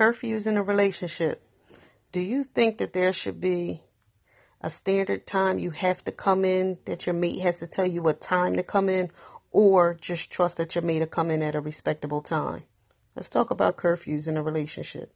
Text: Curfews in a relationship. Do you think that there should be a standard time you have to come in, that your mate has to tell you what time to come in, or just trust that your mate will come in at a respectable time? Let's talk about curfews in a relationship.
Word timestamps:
Curfews 0.00 0.46
in 0.46 0.56
a 0.56 0.62
relationship. 0.62 1.42
Do 2.10 2.22
you 2.22 2.42
think 2.42 2.78
that 2.78 2.94
there 2.94 3.12
should 3.12 3.38
be 3.38 3.82
a 4.62 4.70
standard 4.70 5.26
time 5.26 5.58
you 5.58 5.72
have 5.72 6.02
to 6.04 6.10
come 6.10 6.42
in, 6.42 6.78
that 6.86 7.04
your 7.04 7.12
mate 7.12 7.40
has 7.40 7.58
to 7.58 7.66
tell 7.66 7.84
you 7.84 8.00
what 8.00 8.18
time 8.18 8.56
to 8.56 8.62
come 8.62 8.88
in, 8.88 9.10
or 9.50 9.92
just 10.00 10.30
trust 10.30 10.56
that 10.56 10.74
your 10.74 10.80
mate 10.80 11.00
will 11.00 11.06
come 11.06 11.30
in 11.30 11.42
at 11.42 11.54
a 11.54 11.60
respectable 11.60 12.22
time? 12.22 12.62
Let's 13.14 13.28
talk 13.28 13.50
about 13.50 13.76
curfews 13.76 14.26
in 14.26 14.38
a 14.38 14.42
relationship. 14.42 15.12